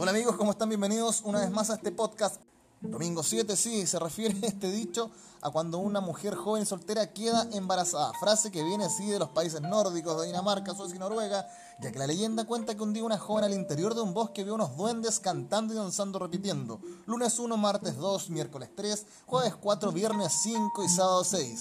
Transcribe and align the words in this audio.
Hola 0.00 0.12
amigos, 0.12 0.36
¿cómo 0.36 0.52
están? 0.52 0.68
Bienvenidos 0.68 1.22
una 1.24 1.40
vez 1.40 1.50
más 1.50 1.70
a 1.70 1.74
este 1.74 1.90
podcast. 1.90 2.40
Domingo 2.80 3.24
7, 3.24 3.56
sí, 3.56 3.84
se 3.84 3.98
refiere 3.98 4.36
este 4.46 4.70
dicho 4.70 5.10
a 5.42 5.50
cuando 5.50 5.78
una 5.78 6.00
mujer 6.00 6.36
joven 6.36 6.66
soltera 6.66 7.12
queda 7.12 7.48
embarazada. 7.52 8.12
Frase 8.20 8.52
que 8.52 8.62
viene 8.62 8.84
así 8.84 9.08
de 9.08 9.18
los 9.18 9.30
países 9.30 9.60
nórdicos, 9.60 10.20
de 10.20 10.28
Dinamarca, 10.28 10.72
Suecia 10.72 10.94
y 10.94 10.98
Noruega, 11.00 11.48
ya 11.80 11.90
que 11.90 11.98
la 11.98 12.06
leyenda 12.06 12.44
cuenta 12.44 12.76
que 12.76 12.82
un 12.84 12.92
día 12.92 13.02
una 13.02 13.18
joven 13.18 13.42
al 13.42 13.52
interior 13.52 13.92
de 13.96 14.02
un 14.02 14.14
bosque 14.14 14.44
vio 14.44 14.54
unos 14.54 14.76
duendes 14.76 15.18
cantando 15.18 15.74
y 15.74 15.76
danzando 15.76 16.20
repitiendo. 16.20 16.78
Lunes 17.06 17.36
1, 17.36 17.56
martes 17.56 17.96
2, 17.96 18.30
miércoles 18.30 18.70
3, 18.76 19.04
jueves 19.26 19.56
4, 19.56 19.90
viernes 19.90 20.32
5 20.44 20.84
y 20.84 20.88
sábado 20.88 21.24
6. 21.24 21.58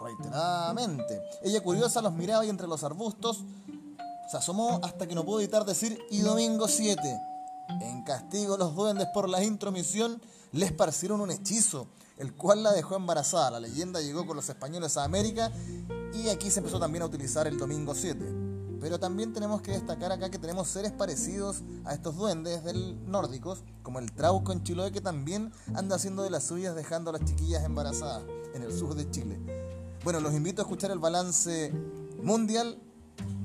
Reiteradamente. 0.00 1.20
Ella 1.42 1.62
curiosa 1.62 2.00
los 2.00 2.14
miraba 2.14 2.46
y 2.46 2.48
entre 2.48 2.66
los 2.66 2.82
arbustos 2.82 3.44
se 4.30 4.38
asomó 4.38 4.80
hasta 4.82 5.06
que 5.06 5.14
no 5.14 5.26
pudo 5.26 5.40
evitar 5.40 5.66
decir 5.66 5.98
y 6.10 6.20
domingo 6.20 6.66
7. 6.66 7.33
Castigo 8.04 8.56
los 8.56 8.74
duendes 8.74 9.08
por 9.12 9.28
la 9.28 9.42
intromisión 9.42 10.20
le 10.52 10.66
esparcieron 10.66 11.20
un 11.20 11.30
hechizo, 11.30 11.88
el 12.18 12.34
cual 12.34 12.62
la 12.62 12.72
dejó 12.72 12.96
embarazada. 12.96 13.50
La 13.50 13.60
leyenda 13.60 14.00
llegó 14.00 14.26
con 14.26 14.36
los 14.36 14.48
españoles 14.48 14.96
a 14.96 15.04
América 15.04 15.50
y 16.12 16.28
aquí 16.28 16.50
se 16.50 16.60
empezó 16.60 16.78
también 16.78 17.02
a 17.02 17.06
utilizar 17.06 17.46
el 17.46 17.58
domingo 17.58 17.94
7. 17.94 18.24
Pero 18.80 19.00
también 19.00 19.32
tenemos 19.32 19.62
que 19.62 19.72
destacar 19.72 20.12
acá 20.12 20.30
que 20.30 20.38
tenemos 20.38 20.68
seres 20.68 20.92
parecidos 20.92 21.62
a 21.84 21.94
estos 21.94 22.16
duendes 22.16 22.62
del 22.64 23.10
nórdicos, 23.10 23.64
como 23.82 23.98
el 23.98 24.12
trauco 24.12 24.52
en 24.52 24.62
Chiloé, 24.62 24.92
que 24.92 25.00
también 25.00 25.52
anda 25.74 25.96
haciendo 25.96 26.22
de 26.22 26.30
las 26.30 26.44
suyas 26.44 26.76
dejando 26.76 27.10
a 27.10 27.14
las 27.14 27.24
chiquillas 27.24 27.64
embarazadas 27.64 28.22
en 28.54 28.62
el 28.62 28.72
sur 28.72 28.94
de 28.94 29.10
Chile. 29.10 29.40
Bueno, 30.04 30.20
los 30.20 30.34
invito 30.34 30.60
a 30.60 30.64
escuchar 30.64 30.90
el 30.90 30.98
balance 30.98 31.72
mundial 32.22 32.78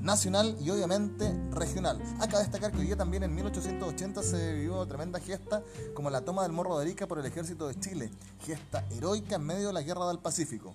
nacional 0.00 0.56
y 0.60 0.70
obviamente 0.70 1.32
regional. 1.50 2.00
Acá 2.20 2.38
destacar 2.38 2.72
que 2.72 2.78
hoy 2.78 2.86
día 2.86 2.96
también 2.96 3.22
en 3.22 3.34
1880 3.34 4.22
se 4.22 4.54
vivió 4.54 4.86
tremenda 4.86 5.20
gesta 5.20 5.62
como 5.94 6.10
la 6.10 6.22
toma 6.22 6.42
del 6.42 6.52
Morro 6.52 6.78
de 6.78 6.84
Arica 6.84 7.06
por 7.06 7.18
el 7.18 7.26
ejército 7.26 7.68
de 7.68 7.78
Chile, 7.78 8.10
gesta 8.44 8.84
heroica 8.90 9.36
en 9.36 9.44
medio 9.44 9.68
de 9.68 9.72
la 9.72 9.82
guerra 9.82 10.08
del 10.08 10.18
Pacífico. 10.18 10.74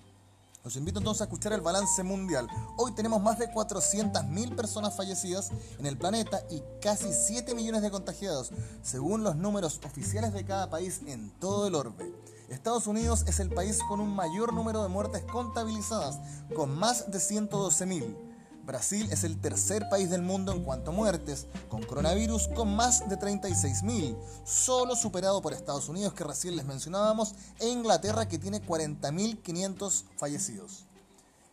Los 0.66 0.74
invito 0.74 0.98
entonces 0.98 1.20
a 1.20 1.24
escuchar 1.26 1.52
el 1.52 1.60
balance 1.60 2.02
mundial. 2.02 2.48
Hoy 2.76 2.90
tenemos 2.90 3.22
más 3.22 3.38
de 3.38 3.48
400.000 3.48 4.56
personas 4.56 4.96
fallecidas 4.96 5.52
en 5.78 5.86
el 5.86 5.96
planeta 5.96 6.42
y 6.50 6.60
casi 6.82 7.12
7 7.12 7.54
millones 7.54 7.82
de 7.82 7.90
contagiados, 7.92 8.50
según 8.82 9.22
los 9.22 9.36
números 9.36 9.78
oficiales 9.84 10.32
de 10.32 10.44
cada 10.44 10.68
país 10.68 11.02
en 11.06 11.30
todo 11.38 11.68
el 11.68 11.76
orbe. 11.76 12.12
Estados 12.48 12.88
Unidos 12.88 13.24
es 13.28 13.38
el 13.38 13.50
país 13.50 13.78
con 13.88 14.00
un 14.00 14.12
mayor 14.14 14.52
número 14.52 14.82
de 14.82 14.88
muertes 14.88 15.22
contabilizadas, 15.22 16.18
con 16.56 16.76
más 16.76 17.12
de 17.12 17.18
112.000. 17.18 18.25
Brasil 18.66 19.08
es 19.12 19.22
el 19.22 19.40
tercer 19.40 19.88
país 19.88 20.10
del 20.10 20.22
mundo 20.22 20.52
en 20.52 20.64
cuanto 20.64 20.90
a 20.90 20.94
muertes, 20.94 21.46
con 21.68 21.84
coronavirus 21.84 22.48
con 22.48 22.74
más 22.74 23.08
de 23.08 23.16
36.000, 23.16 24.16
solo 24.44 24.96
superado 24.96 25.40
por 25.40 25.52
Estados 25.52 25.88
Unidos 25.88 26.12
que 26.12 26.24
recién 26.24 26.56
les 26.56 26.66
mencionábamos 26.66 27.34
e 27.60 27.68
Inglaterra 27.68 28.28
que 28.28 28.38
tiene 28.38 28.60
40.500 28.60 30.04
fallecidos. 30.16 30.84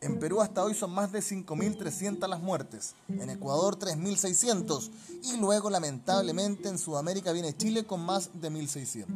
En 0.01 0.19
Perú 0.19 0.41
hasta 0.41 0.63
hoy 0.63 0.73
son 0.73 0.91
más 0.91 1.13
de 1.13 1.19
5.300 1.19 2.27
las 2.27 2.41
muertes, 2.41 2.95
en 3.07 3.29
Ecuador 3.29 3.79
3.600 3.79 4.89
y 5.23 5.37
luego 5.37 5.69
lamentablemente 5.69 6.67
en 6.67 6.77
Sudamérica 6.77 7.31
viene 7.31 7.55
Chile 7.55 7.85
con 7.85 8.01
más 8.01 8.31
de 8.33 8.51
1.600. 8.51 9.07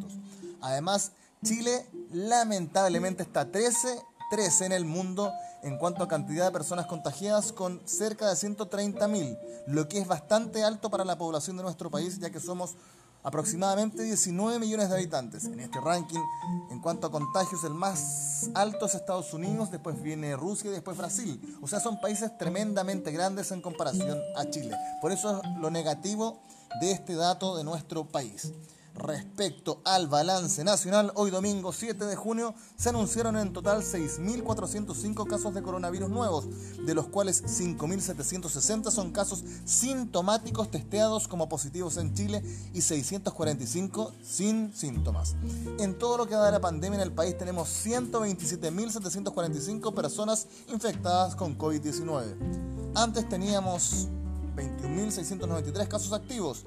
Además, 0.62 1.12
Chile 1.44 1.86
lamentablemente 2.14 3.24
está 3.24 3.52
13 3.52 4.02
13 4.30 4.66
en 4.66 4.72
el 4.72 4.86
mundo 4.86 5.32
en 5.64 5.78
cuanto 5.78 6.04
a 6.04 6.08
cantidad 6.08 6.46
de 6.46 6.52
personas 6.52 6.86
contagiadas, 6.86 7.52
con 7.52 7.82
cerca 7.86 8.28
de 8.28 8.36
130.000, 8.36 9.38
lo 9.68 9.88
que 9.88 10.00
es 10.00 10.08
bastante 10.08 10.64
alto 10.64 10.90
para 10.90 11.04
la 11.04 11.18
población 11.18 11.58
de 11.58 11.64
nuestro 11.64 11.90
país, 11.90 12.20
ya 12.20 12.30
que 12.30 12.40
somos 12.40 12.76
aproximadamente 13.24 14.04
19 14.04 14.60
millones 14.60 14.90
de 14.90 14.96
habitantes. 14.96 15.46
En 15.46 15.60
este 15.60 15.82
ranking, 15.82 16.22
en 16.72 16.80
cuanto 16.80 17.08
a 17.08 17.12
contagios, 17.12 17.64
el 17.64 17.74
más 17.74 18.50
alto 18.54 18.86
es 18.86 18.96
Estados 18.96 19.34
Unidos, 19.34 19.72
después 19.72 20.02
viene 20.02 20.36
Rusia 20.36 20.70
y 20.70 20.74
después 20.74 20.98
Brasil. 20.98 21.58
O 21.62 21.68
sea, 21.68 21.80
son 21.80 22.00
países 22.00 22.38
tremendamente 22.38 23.12
grandes 23.12 23.52
en 23.52 23.62
comparación 23.62 24.18
a 24.38 24.50
Chile. 24.50 24.76
Por 25.02 25.12
eso 25.12 25.42
es 25.42 25.60
lo 25.60 25.70
negativo 25.70 26.40
de 26.80 26.92
este 26.92 27.16
dato 27.16 27.58
de 27.58 27.64
nuestro 27.64 28.06
país. 28.06 28.54
Respecto 28.98 29.80
al 29.86 30.08
balance 30.08 30.64
nacional, 30.64 31.12
hoy 31.14 31.30
domingo 31.30 31.72
7 31.72 32.06
de 32.06 32.16
junio 32.16 32.56
se 32.76 32.90
anunciaron 32.90 33.38
en 33.38 33.54
total 33.54 33.84
6.405 33.84 35.28
casos 35.28 35.54
de 35.54 35.62
coronavirus 35.62 36.10
nuevos, 36.10 36.48
de 36.84 36.96
los 36.96 37.06
cuales 37.08 37.44
5.760 37.44 38.90
son 38.90 39.12
casos 39.12 39.44
sintomáticos 39.66 40.72
testeados 40.72 41.28
como 41.28 41.48
positivos 41.48 41.98
en 41.98 42.16
Chile 42.16 42.42
y 42.74 42.82
645 42.82 44.14
sin 44.24 44.74
síntomas. 44.74 45.36
En 45.78 46.00
todo 46.00 46.18
lo 46.18 46.26
que 46.26 46.34
da 46.34 46.50
la 46.50 46.60
pandemia 46.60 46.98
en 46.98 47.04
el 47.04 47.12
país 47.12 47.38
tenemos 47.38 47.70
127.745 47.86 49.94
personas 49.94 50.48
infectadas 50.70 51.36
con 51.36 51.56
COVID-19. 51.56 52.94
Antes 52.96 53.30
teníamos 53.30 54.08
21.693 54.56 55.88
casos 55.88 56.14
activos. 56.14 56.66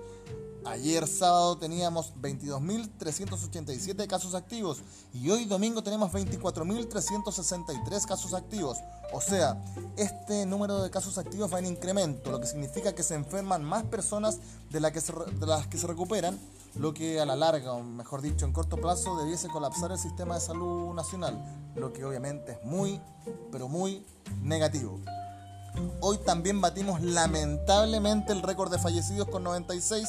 Ayer 0.64 1.06
sábado 1.06 1.56
teníamos 1.56 2.12
22.387 2.20 4.06
casos 4.06 4.34
activos 4.34 4.82
y 5.14 5.30
hoy 5.30 5.46
domingo 5.46 5.82
tenemos 5.82 6.12
24.363 6.12 8.06
casos 8.06 8.34
activos. 8.34 8.76
O 9.12 9.22
sea, 9.22 9.62
este 9.96 10.44
número 10.44 10.82
de 10.82 10.90
casos 10.90 11.16
activos 11.18 11.52
va 11.52 11.58
en 11.58 11.66
incremento, 11.66 12.30
lo 12.30 12.40
que 12.40 12.46
significa 12.46 12.94
que 12.94 13.02
se 13.02 13.14
enferman 13.14 13.64
más 13.64 13.84
personas 13.84 14.38
de, 14.70 14.80
las 14.80 14.92
que 14.92 15.00
se 15.00 15.86
recuperan, 15.86 16.38
lo 16.76 16.92
que 16.92 17.20
a 17.20 17.26
la 17.26 17.36
larga, 17.36 17.72
o 17.72 17.82
mejor 17.82 18.20
dicho, 18.20 18.44
en 18.44 18.52
corto 18.52 18.76
plazo, 18.76 19.16
debiese 19.18 19.48
colapsar 19.48 19.92
el 19.92 19.98
sistema 19.98 20.34
de 20.34 20.40
salud 20.42 20.94
nacional, 20.94 21.42
lo 21.74 21.92
que 21.92 22.04
obviamente 22.04 22.52
es 22.52 22.62
muy, 22.64 23.00
pero 23.50 23.68
muy 23.68 24.04
negativo. 24.42 25.00
Hoy 26.00 26.18
también 26.18 26.60
batimos 26.60 27.00
lamentablemente 27.00 28.32
el 28.32 28.42
récord 28.42 28.70
de 28.70 28.78
fallecidos 28.78 29.28
con 29.28 29.44
96 29.44 30.08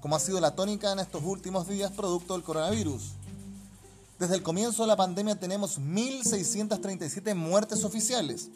como 0.00 0.16
ha 0.16 0.20
sido 0.20 0.40
la 0.40 0.54
tónica 0.54 0.92
en 0.92 1.00
estos 1.00 1.22
últimos 1.24 1.68
días 1.68 1.92
producto 1.92 2.34
del 2.34 2.42
coronavirus. 2.42 3.12
Desde 4.18 4.34
el 4.34 4.42
comienzo 4.42 4.82
de 4.82 4.88
la 4.88 4.96
pandemia 4.96 5.38
tenemos 5.38 5.80
1.637 5.80 7.34
muertes 7.34 7.84
oficiales. 7.84 8.50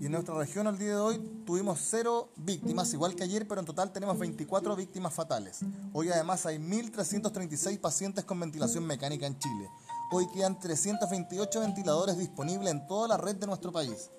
Y 0.00 0.06
en 0.06 0.12
nuestra 0.12 0.34
región 0.34 0.66
al 0.66 0.78
día 0.78 0.90
de 0.90 0.96
hoy 0.96 1.18
tuvimos 1.46 1.80
cero 1.82 2.28
víctimas, 2.36 2.92
igual 2.92 3.14
que 3.14 3.22
ayer, 3.22 3.48
pero 3.48 3.60
en 3.60 3.66
total 3.66 3.92
tenemos 3.92 4.18
24 4.18 4.76
víctimas 4.76 5.14
fatales. 5.14 5.60
Hoy 5.92 6.10
además 6.10 6.44
hay 6.46 6.58
1.336 6.58 7.80
pacientes 7.80 8.24
con 8.24 8.38
ventilación 8.38 8.84
mecánica 8.84 9.26
en 9.26 9.38
Chile. 9.38 9.68
Hoy 10.12 10.28
quedan 10.32 10.60
328 10.60 11.60
ventiladores 11.60 12.18
disponibles 12.18 12.70
en 12.70 12.86
toda 12.86 13.08
la 13.08 13.16
red 13.16 13.36
de 13.36 13.46
nuestro 13.46 13.72
país. 13.72 14.10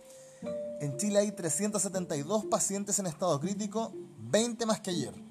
En 0.81 0.97
Chile 0.97 1.19
hay 1.19 1.31
372 1.31 2.45
pacientes 2.45 2.99
en 2.99 3.07
estado 3.07 3.39
crítico, 3.39 3.93
20 4.17 4.65
más 4.65 4.81
que 4.81 4.89
ayer. 4.89 5.24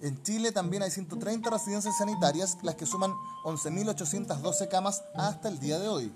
En 0.00 0.22
Chile 0.22 0.52
también 0.52 0.82
hay 0.82 0.90
130 0.90 1.48
residencias 1.48 1.96
sanitarias, 1.96 2.58
las 2.62 2.74
que 2.74 2.84
suman 2.84 3.14
11.812 3.44 4.68
camas 4.68 5.02
hasta 5.14 5.48
el 5.48 5.58
día 5.58 5.78
de 5.78 5.88
hoy. 5.88 6.12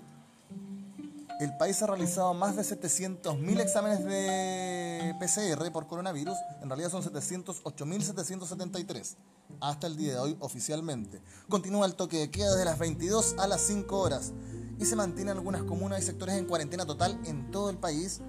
El 1.39 1.57
país 1.57 1.81
ha 1.81 1.87
realizado 1.87 2.35
más 2.35 2.55
de 2.55 2.61
700.000 2.61 3.59
exámenes 3.59 4.05
de 4.05 5.15
PCR 5.19 5.71
por 5.71 5.87
coronavirus, 5.87 6.35
en 6.61 6.69
realidad 6.69 6.91
son 6.91 7.01
708.773 7.01 9.15
hasta 9.59 9.87
el 9.87 9.97
día 9.97 10.13
de 10.13 10.19
hoy 10.19 10.37
oficialmente. 10.39 11.19
Continúa 11.49 11.87
el 11.87 11.95
toque 11.95 12.17
de 12.17 12.29
queda 12.29 12.55
de 12.55 12.65
las 12.65 12.77
22 12.77 13.37
a 13.39 13.47
las 13.47 13.61
5 13.61 13.99
horas 13.99 14.31
y 14.79 14.85
se 14.85 14.95
mantienen 14.95 15.35
algunas 15.35 15.63
comunas 15.63 15.99
y 15.99 16.05
sectores 16.05 16.35
en 16.35 16.45
cuarentena 16.45 16.85
total 16.85 17.19
en 17.25 17.49
todo 17.49 17.71
el 17.71 17.77
país 17.77 18.21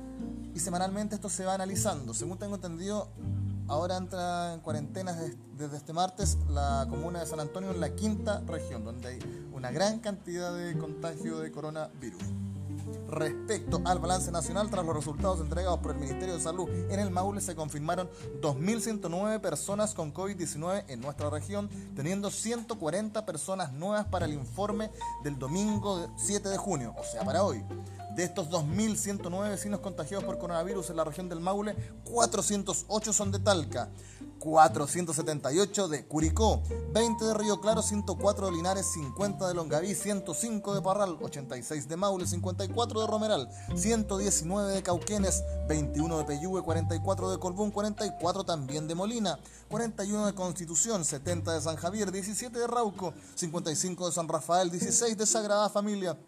y 0.55 0.61
semanalmente 0.61 1.15
esto 1.15 1.29
se 1.29 1.45
va 1.45 1.53
analizando. 1.53 2.15
Según 2.15 2.39
tengo 2.39 2.55
entendido, 2.55 3.11
Ahora 3.69 3.97
entra 3.97 4.55
en 4.55 4.61
cuarentena 4.61 5.17
desde 5.57 5.77
este 5.77 5.93
martes 5.93 6.39
la 6.49 6.87
comuna 6.91 7.21
de 7.21 7.27
San 7.27 7.41
Antonio 7.41 7.71
en 7.71 7.81
la 7.81 7.95
quinta 7.95 8.43
región, 8.47 8.85
donde 8.85 9.09
hay 9.09 9.49
una 9.53 9.71
gran 9.71 10.01
cantidad 10.01 10.55
de 10.57 10.77
contagio 10.77 11.39
de 11.39 11.51
coronavirus. 11.51 12.23
Respecto 13.09 13.81
al 13.85 13.99
balance 13.99 14.31
nacional, 14.33 14.71
tras 14.71 14.85
los 14.85 14.97
resultados 14.97 15.41
entregados 15.41 15.79
por 15.81 15.93
el 15.93 15.99
Ministerio 15.99 16.35
de 16.35 16.41
Salud 16.41 16.69
en 16.91 16.99
el 16.99 17.11
Maule, 17.11 17.41
se 17.41 17.55
confirmaron 17.55 18.09
2.109 18.41 19.41
personas 19.41 19.95
con 19.95 20.13
COVID-19 20.15 20.85
en 20.89 21.01
nuestra 21.01 21.31
región, 21.31 21.69
teniendo 21.95 22.31
140 22.31 23.25
personas 23.27 23.73
nuevas 23.73 24.07
para 24.07 24.25
el 24.25 24.33
informe 24.33 24.91
del 25.23 25.39
domingo 25.39 26.09
7 26.17 26.49
de 26.49 26.57
junio, 26.57 26.95
o 26.99 27.05
sea, 27.05 27.23
para 27.25 27.45
hoy. 27.45 27.63
De 28.15 28.25
estos 28.25 28.51
2.109 28.51 29.49
vecinos 29.49 29.81
contagiados 29.81 30.25
por 30.25 30.39
coronavirus 30.39 30.91
en 30.91 30.97
la 30.97 31.05
región 31.05 31.31
del 31.31 31.41
Maule, 31.41 31.75
408 32.05 33.13
son 33.13 33.33
de 33.33 33.39
Talca, 33.39 33.89
478 34.39 35.89
de 35.89 36.05
Curicó, 36.07 36.63
20 36.93 37.25
de 37.25 37.33
Río 37.33 37.61
Claro, 37.61 37.81
104 37.81 38.47
de 38.47 38.53
Linares, 38.53 38.87
50 38.93 39.49
de 39.49 39.55
Longaví, 39.55 39.95
105 39.95 40.75
de 40.75 40.83
Parral, 40.83 41.17
86 41.23 41.89
de 41.89 41.97
Maule, 41.97 42.27
54 42.27 43.01
de 43.01 43.07
Romeral, 43.07 43.49
119 43.75 44.75
de 44.75 44.83
Cauquenes, 44.83 45.43
21 45.69 46.19
de 46.19 46.25
Peyúgue, 46.25 46.61
44 46.61 47.31
de 47.31 47.39
Colbún, 47.39 47.71
44 47.71 48.45
también 48.45 48.89
de 48.89 48.95
Molina, 48.95 49.39
41 49.69 50.27
de 50.27 50.35
Constitución, 50.35 51.05
70 51.05 51.55
de 51.55 51.61
San 51.63 51.77
Javier, 51.77 52.13
17 52.13 52.59
de 52.59 52.67
Rauco, 52.67 53.15
55 53.37 54.07
de 54.07 54.13
San 54.13 54.29
Rafael, 54.29 54.71
16 54.71 55.17
de 55.17 55.25
Sagrada 55.25 55.71
Familia. 55.71 56.19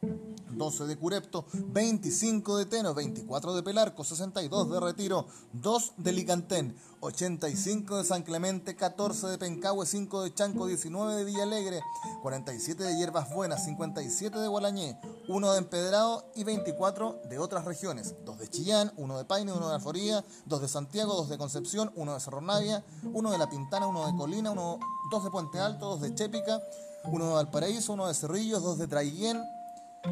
12 0.57 0.85
de 0.87 0.97
Curepto, 0.97 1.45
25 1.53 2.57
de 2.59 2.67
Teno, 2.67 2.95
24 2.95 3.55
de 3.55 3.63
Pelarco, 3.63 4.05
62 4.05 4.71
de 4.71 4.81
Retiro, 4.81 5.27
2 5.53 5.93
de 5.99 6.13
Licantén, 6.13 6.77
85 7.01 7.99
de 7.99 8.05
San 8.05 8.23
Clemente, 8.23 8.77
14 8.77 9.27
de 9.27 9.39
Pencahue, 9.39 9.85
5 9.85 10.23
de 10.23 10.33
Chanco, 10.33 10.67
19 10.67 11.17
de 11.17 11.25
Villalegre, 11.25 11.83
47 12.23 12.83
de 12.83 12.97
Hierbas 12.97 13.33
Buenas, 13.35 13.65
57 13.65 14.39
de 14.39 14.49
Gualañé, 14.49 14.99
1 15.29 15.53
de 15.53 15.59
Empedrado 15.59 16.25
y 16.35 16.45
24 16.45 17.21
de 17.29 17.39
otras 17.39 17.65
regiones, 17.65 18.15
2 18.25 18.39
de 18.39 18.49
Chillán, 18.49 18.93
1 18.97 19.19
de 19.19 19.25
Paine, 19.25 19.53
1 19.53 19.69
de 19.69 19.75
Alforía, 19.75 20.25
2 20.47 20.61
de 20.63 20.69
Santiago, 20.69 21.15
2 21.15 21.29
de 21.29 21.39
Concepción, 21.39 21.93
1 21.95 22.15
de 22.15 22.21
Cerro 22.21 22.41
Navia, 22.41 22.85
1 23.03 23.31
de 23.31 23.39
La 23.39 23.51
Pintana, 23.51 23.87
1 23.87 24.07
de 24.07 24.17
Colina, 24.17 24.51
1, 24.53 24.79
2 25.11 25.25
de 25.25 25.31
Puente 25.31 25.59
Alto, 25.59 25.91
2 25.91 26.01
de 26.01 26.15
Chépica, 26.15 26.63
1 27.05 27.27
de 27.27 27.35
Valparaíso, 27.35 27.93
1 27.93 28.07
de 28.09 28.15
Cerrillos, 28.15 28.63
2 28.63 28.79
de 28.79 28.87
Traiguén, 28.87 29.43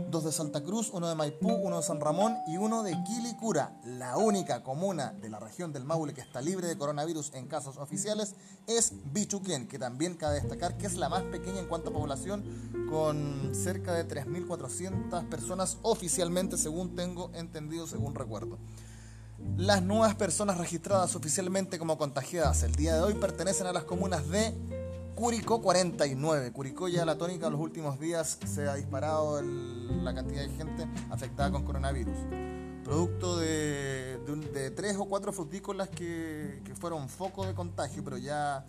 dos 0.08 0.24
de 0.24 0.32
Santa 0.32 0.62
Cruz, 0.62 0.90
uno 0.92 1.08
de 1.08 1.14
Maipú, 1.14 1.52
uno 1.52 1.76
de 1.76 1.82
San 1.82 2.00
Ramón 2.00 2.36
y 2.46 2.56
uno 2.56 2.82
de 2.82 2.96
Quilicura. 3.04 3.78
La 3.84 4.16
única 4.16 4.62
comuna 4.62 5.12
de 5.12 5.28
la 5.28 5.38
región 5.38 5.72
del 5.72 5.84
Maule 5.84 6.14
que 6.14 6.20
está 6.20 6.40
libre 6.40 6.66
de 6.66 6.78
coronavirus 6.78 7.32
en 7.34 7.46
casos 7.46 7.76
oficiales 7.76 8.34
es 8.66 8.92
Bichuquén, 9.12 9.68
que 9.68 9.78
también 9.78 10.14
cabe 10.14 10.40
destacar 10.40 10.78
que 10.78 10.86
es 10.86 10.94
la 10.94 11.08
más 11.08 11.22
pequeña 11.24 11.60
en 11.60 11.66
cuanto 11.66 11.90
a 11.90 11.92
población, 11.92 12.44
con 12.88 13.54
cerca 13.54 13.92
de 13.94 14.08
3.400 14.08 15.28
personas 15.28 15.78
oficialmente, 15.82 16.56
según 16.56 16.94
tengo 16.96 17.30
entendido, 17.34 17.86
según 17.86 18.14
recuerdo. 18.14 18.58
Las 19.56 19.82
nuevas 19.82 20.14
personas 20.14 20.58
registradas 20.58 21.14
oficialmente 21.16 21.78
como 21.78 21.98
contagiadas 21.98 22.62
el 22.62 22.74
día 22.74 22.94
de 22.94 23.02
hoy 23.02 23.14
pertenecen 23.14 23.66
a 23.66 23.72
las 23.72 23.84
comunas 23.84 24.28
de 24.28 24.54
Curicó 25.14 25.61
49. 25.61 26.53
Curicó 26.53 26.88
ya 26.88 27.05
la 27.05 27.17
tónica 27.19 27.47
en 27.47 27.53
los 27.53 27.61
últimos 27.61 28.00
días 28.00 28.38
se 28.47 28.69
ha 28.69 28.75
disparado 28.75 29.41
la 29.43 30.14
cantidad 30.14 30.43
de 30.43 30.49
gente 30.50 30.88
afectada 31.11 31.50
con 31.50 31.64
coronavirus. 31.64 32.17
Producto 32.85 33.38
de, 33.38 34.19
de, 34.53 34.70
tres 34.70 34.97
o 34.97 35.05
cuatro 35.05 35.32
frutícolas 35.32 35.88
que, 35.88 36.61
que 36.64 36.75
fueron 36.75 37.09
foco 37.09 37.47
de 37.47 37.55
contagio, 37.55 38.03
pero 38.03 38.19
ya 38.19 38.64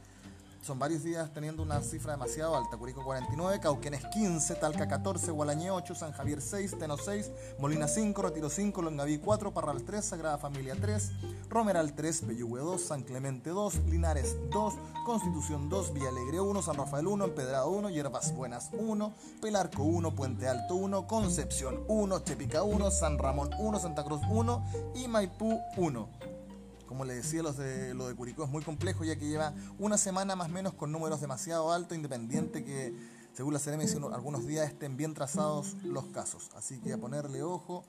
son 0.63 0.79
varios 0.79 1.03
días 1.03 1.31
teniendo 1.33 1.61
una 1.61 1.81
cifra 1.81 2.13
demasiado 2.13 2.55
alta. 2.55 2.77
Curico 2.77 3.03
49, 3.03 3.59
Cauquenes 3.59 4.05
15, 4.13 4.55
Talca 4.55 4.87
14, 4.87 5.31
Gualañé 5.31 5.71
8, 5.71 5.93
San 5.93 6.13
Javier 6.13 6.41
6, 6.41 6.77
Teno 6.79 6.97
6, 6.97 7.31
Molina 7.59 7.87
5, 7.87 8.21
Retiro 8.21 8.49
5, 8.49 8.81
Longaví 8.81 9.17
4, 9.17 9.53
Parral 9.53 9.83
3, 9.83 10.05
Sagrada 10.05 10.37
Familia 10.37 10.75
3, 10.79 11.11
Romeral 11.53 11.93
3, 11.93 12.21
Peyúgue 12.21 12.61
2, 12.61 12.81
San 12.81 13.03
Clemente 13.03 13.51
2, 13.51 13.85
Linares 13.85 14.35
2, 14.49 14.73
Constitución 15.05 15.69
2, 15.69 15.93
Villalegre 15.93 16.39
1, 16.39 16.61
San 16.63 16.75
Rafael 16.75 17.05
1, 17.05 17.25
Empedrado 17.25 17.69
1, 17.69 17.91
Hierbas 17.91 18.35
Buenas 18.35 18.71
1, 18.73 19.13
Pelarco 19.39 19.83
1, 19.83 20.15
Puente 20.15 20.47
Alto 20.47 20.73
1, 20.73 21.05
Concepción 21.05 21.83
1, 21.87 22.19
Chepica 22.23 22.63
1, 22.63 22.89
San 22.89 23.19
Ramón 23.19 23.51
1, 23.59 23.79
Santa 23.79 24.03
Cruz 24.03 24.21
1 24.31 24.65
y 24.95 25.07
Maipú 25.07 25.59
1. 25.77 26.09
Como 26.87 27.05
le 27.05 27.13
decía, 27.13 27.43
los 27.43 27.55
de, 27.57 27.93
lo 27.93 28.07
de 28.07 28.15
Curicó 28.15 28.45
es 28.45 28.49
muy 28.49 28.63
complejo 28.63 29.03
ya 29.03 29.15
que 29.15 29.27
lleva 29.27 29.53
una 29.77 29.99
semana 29.99 30.35
más 30.35 30.49
o 30.49 30.51
menos 30.51 30.73
con 30.73 30.91
números 30.91 31.21
demasiado 31.21 31.71
altos, 31.71 31.95
independiente 31.95 32.63
que, 32.63 32.95
según 33.33 33.53
la 33.53 33.59
CRM, 33.59 33.81
algunos 34.11 34.47
días 34.47 34.67
estén 34.67 34.97
bien 34.97 35.13
trazados 35.13 35.75
los 35.83 36.05
casos. 36.05 36.49
Así 36.55 36.79
que 36.79 36.93
a 36.93 36.97
ponerle 36.97 37.43
ojo 37.43 37.85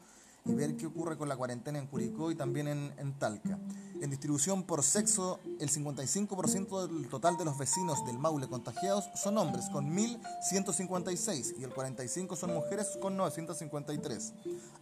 y 0.46 0.52
ver 0.52 0.76
qué 0.76 0.86
ocurre 0.86 1.16
con 1.16 1.28
la 1.28 1.36
cuarentena 1.36 1.78
en 1.78 1.86
Curicó 1.86 2.30
y 2.30 2.34
también 2.34 2.68
en, 2.68 3.18
Talca. 3.18 3.58
En 4.00 4.10
distribución 4.10 4.64
por 4.64 4.82
sexo, 4.82 5.40
el 5.58 5.70
55% 5.70 6.86
del 6.86 7.08
total 7.08 7.38
de 7.38 7.46
los 7.46 7.56
vecinos 7.56 8.04
del 8.04 8.18
Maule 8.18 8.46
contagiados 8.46 9.08
son 9.14 9.38
hombres, 9.38 9.70
con 9.70 9.96
1.156, 9.96 11.54
y 11.58 11.64
el 11.64 11.72
45% 11.72 12.36
son 12.36 12.52
mujeres, 12.52 12.98
con 13.00 13.16
953. 13.16 14.34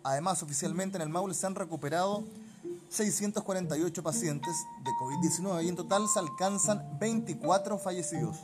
Además, 0.02 0.42
oficialmente 0.42 0.96
en 0.96 1.02
el 1.02 1.08
Maule 1.08 1.34
se 1.34 1.46
han 1.46 1.54
recuperado 1.54 2.24
648 2.88 4.02
pacientes 4.02 4.54
de 4.84 4.90
COVID-19 4.90 5.64
y 5.64 5.68
en 5.68 5.76
total 5.76 6.08
se 6.08 6.18
alcanzan 6.18 6.98
24 6.98 7.78
fallecidos. 7.78 8.36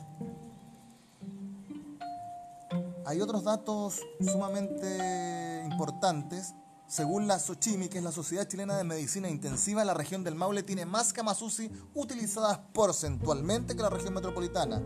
Hay 3.05 3.19
otros 3.21 3.43
datos 3.43 3.99
sumamente 4.21 5.65
importantes. 5.65 6.53
Según 6.89 7.27
la 7.27 7.37
SOCHIMI, 7.37 7.87
que 7.87 7.99
es 7.99 8.03
la 8.03 8.11
Sociedad 8.11 8.47
Chilena 8.47 8.75
de 8.75 8.83
Medicina 8.83 9.29
Intensiva, 9.29 9.85
la 9.85 9.93
región 9.93 10.23
del 10.23 10.33
Maule 10.33 10.63
tiene 10.63 10.87
más 10.87 11.13
camas 11.13 11.39
UCI 11.39 11.69
utilizadas 11.93 12.57
porcentualmente 12.73 13.75
que 13.75 13.83
la 13.83 13.91
región 13.91 14.15
metropolitana, 14.15 14.81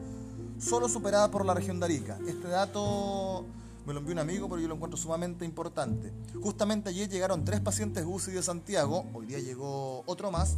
solo 0.60 0.90
superada 0.90 1.32
por 1.32 1.46
la 1.46 1.54
región 1.54 1.80
de 1.80 1.86
Arica. 1.86 2.20
Este 2.28 2.50
dato 2.50 3.46
me 3.86 3.94
lo 3.94 4.00
envió 4.00 4.14
un 4.14 4.20
amigo, 4.20 4.48
pero 4.48 4.62
yo 4.62 4.68
lo 4.68 4.76
encuentro 4.76 4.98
sumamente 4.98 5.46
importante. 5.46 6.12
Justamente 6.42 6.90
ayer 6.90 7.10
llegaron 7.10 7.44
tres 7.44 7.60
pacientes 7.60 8.06
UCI 8.08 8.32
de 8.32 8.44
Santiago, 8.44 9.06
hoy 9.14 9.26
día 9.26 9.40
llegó 9.40 10.04
otro 10.06 10.32
más. 10.32 10.56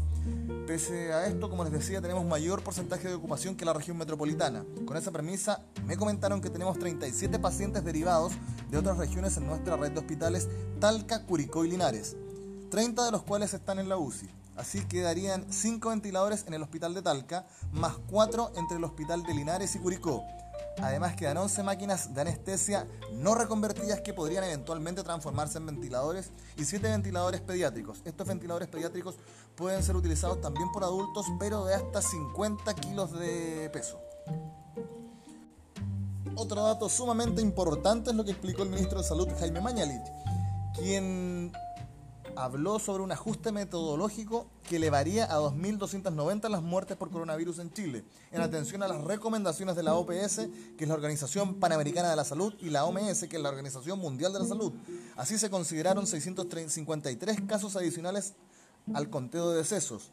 Pese 0.68 1.14
a 1.14 1.28
esto, 1.28 1.50
como 1.50 1.64
les 1.64 1.74
decía, 1.74 2.02
tenemos 2.02 2.26
mayor 2.26 2.64
porcentaje 2.64 3.08
de 3.08 3.16
ocupación 3.16 3.56
que 3.56 3.66
la 3.66 3.74
región 3.74 3.98
metropolitana. 3.98 4.64
Con 4.86 4.98
esa 4.98 5.12
premisa, 5.12 5.62
me 5.86 5.98
comentaron 5.98 6.42
que 6.42 6.50
tenemos 6.50 6.78
37 6.78 7.40
pacientes 7.40 7.84
derivados 7.84 8.34
de 8.70 8.78
otras 8.78 8.98
regiones 8.98 9.38
en 9.38 9.48
nuestra 9.48 9.76
red 9.78 9.92
de 9.92 10.00
hospitales 10.00 10.48
Talca, 10.80 11.24
Curicó 11.26 11.66
y 11.66 11.70
Linares, 11.70 12.16
30 12.70 13.06
de 13.06 13.12
los 13.12 13.24
cuales 13.24 13.54
están 13.54 13.80
en 13.80 13.90
la 13.90 13.98
UCI. 13.98 14.30
Así 14.56 14.86
quedarían 14.86 15.52
5 15.52 15.90
ventiladores 15.90 16.46
en 16.48 16.54
el 16.54 16.64
hospital 16.64 16.94
de 16.94 17.02
Talca, 17.02 17.46
más 17.72 17.94
4 18.10 18.54
entre 18.56 18.78
el 18.78 18.84
hospital 18.84 19.24
de 19.24 19.34
Linares 19.34 19.76
y 19.76 19.80
Curicó 19.80 20.24
Además 20.82 21.16
quedan 21.16 21.38
11 21.38 21.64
máquinas 21.64 22.14
de 22.14 22.22
anestesia 22.22 22.86
no 23.14 23.34
reconvertidas 23.34 24.02
que 24.02 24.14
podrían 24.14 24.44
eventualmente 24.44 25.04
transformarse 25.04 25.58
en 25.58 25.68
ventiladores 25.68 26.32
y 26.58 26.66
7 26.66 26.90
ventiladores 26.90 27.42
pediátricos. 27.42 28.02
Estos 28.04 28.28
ventiladores 28.28 28.68
pediátricos 28.68 29.16
pueden 29.56 29.82
ser 29.84 29.96
utilizados 29.96 30.42
también 30.42 30.70
por 30.74 30.84
adultos, 30.84 31.26
pero 31.40 31.66
de 31.66 31.76
hasta 31.76 32.02
50 32.02 32.74
kilos 32.76 33.18
de 33.18 33.70
peso. 33.72 34.00
Otro 36.36 36.64
dato 36.64 36.90
sumamente 36.90 37.42
importante 37.42 38.10
es 38.10 38.16
lo 38.16 38.26
que 38.26 38.32
explicó 38.32 38.64
el 38.64 38.70
ministro 38.70 38.98
de 38.98 39.08
Salud 39.08 39.30
Jaime 39.40 39.62
Mañalich, 39.62 40.04
quien 40.74 41.54
habló 42.36 42.80
sobre 42.80 43.04
un 43.04 43.12
ajuste 43.12 43.52
metodológico 43.52 44.48
que 44.64 44.78
elevaría 44.78 45.26
a 45.26 45.40
2.290 45.40 46.50
las 46.50 46.62
muertes 46.62 46.98
por 46.98 47.12
coronavirus 47.12 47.60
en 47.60 47.72
Chile, 47.72 48.04
en 48.32 48.42
atención 48.42 48.84
a 48.84 48.88
las 48.88 49.04
recomendaciones 49.04 49.76
de 49.76 49.84
la 49.84 49.96
OPS, 49.96 50.48
que 50.78 50.84
es 50.84 50.88
la 50.88 50.96
Organización 50.96 51.56
Panamericana 51.56 52.10
de 52.10 52.16
la 52.16 52.26
Salud, 52.26 52.54
y 52.60 52.70
la 52.70 52.86
OMS, 52.86 53.28
que 53.28 53.38
es 53.38 53.42
la 53.42 53.50
Organización 53.50 54.00
Mundial 54.00 54.34
de 54.34 54.40
la 54.40 54.46
Salud. 54.46 54.74
Así 55.16 55.38
se 55.38 55.50
consideraron 55.50 56.08
653 56.08 57.42
casos 57.48 57.76
adicionales 57.76 58.34
al 58.94 59.10
conteo 59.10 59.52
de 59.52 59.58
decesos. 59.58 60.12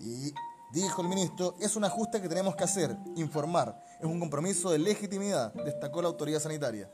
Y 0.00 0.32
dijo 0.72 1.02
el 1.02 1.08
ministro, 1.08 1.54
es 1.60 1.76
un 1.76 1.84
ajuste 1.84 2.20
que 2.20 2.28
tenemos 2.28 2.56
que 2.56 2.64
hacer, 2.64 2.96
informar, 3.16 3.78
es 4.00 4.06
un 4.06 4.18
compromiso 4.18 4.70
de 4.70 4.78
legitimidad, 4.78 5.52
destacó 5.52 6.00
la 6.02 6.08
autoridad 6.08 6.40
sanitaria. 6.40 6.90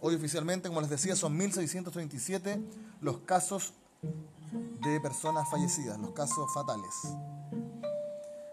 Hoy 0.00 0.14
oficialmente, 0.14 0.68
como 0.68 0.80
les 0.80 0.88
decía, 0.88 1.14
son 1.14 1.38
1.637 1.38 2.64
los 3.02 3.18
casos 3.20 3.74
de 4.02 5.00
personas 5.00 5.48
fallecidas, 5.50 5.98
los 5.98 6.12
casos 6.12 6.52
fatales. 6.52 6.94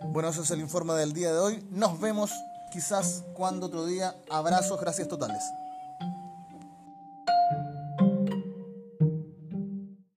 Bueno, 0.09 0.29
eso 0.29 0.43
es 0.43 0.51
el 0.51 0.59
informe 0.59 0.93
del 0.93 1.13
día 1.13 1.31
de 1.31 1.39
hoy. 1.39 1.67
Nos 1.71 1.99
vemos 1.99 2.31
quizás 2.71 3.23
cuando 3.33 3.67
otro 3.67 3.85
día. 3.85 4.15
Abrazos, 4.29 4.79
gracias 4.79 5.07
totales. 5.07 5.43